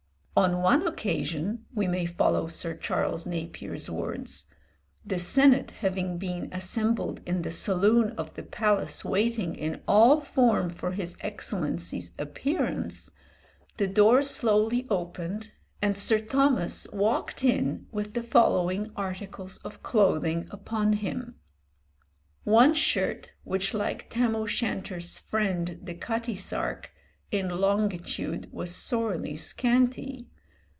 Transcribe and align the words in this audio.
"On 0.33 0.59
one 0.61 0.87
occasion," 0.87 1.65
we 1.75 1.89
may 1.89 2.05
follow 2.05 2.47
Sir 2.47 2.73
Charles 2.75 3.25
Napier's 3.27 3.89
words, 3.91 4.47
"the 5.05 5.19
senate 5.19 5.71
having 5.81 6.17
been 6.17 6.47
assembled 6.53 7.19
in 7.25 7.41
the 7.41 7.51
saloon 7.51 8.11
of 8.11 8.33
the 8.35 8.41
palace 8.41 9.03
waiting 9.03 9.55
in 9.55 9.81
all 9.89 10.21
form 10.21 10.69
for 10.69 10.93
his 10.93 11.17
Excellency's 11.19 12.13
appearance, 12.17 13.11
the 13.77 13.87
door 13.87 14.21
slowly 14.21 14.87
opened 14.89 15.51
and 15.81 15.97
Sir 15.97 16.17
Thomas 16.19 16.87
walked 16.93 17.43
in 17.43 17.85
with 17.91 18.13
the 18.13 18.23
following 18.23 18.89
articles 18.95 19.57
of 19.59 19.83
clothing 19.83 20.47
upon 20.49 20.93
him: 20.93 21.35
"One 22.45 22.73
shirt, 22.73 23.31
which 23.43 23.73
like 23.73 24.09
Tam 24.09 24.35
o' 24.37 24.45
Shanter's 24.45 25.19
friend, 25.19 25.77
the 25.83 25.93
cutty 25.93 26.35
sark, 26.35 26.93
"In 27.29 27.47
longitude 27.61 28.49
was 28.51 28.75
sorely 28.75 29.37
scanty." 29.37 30.27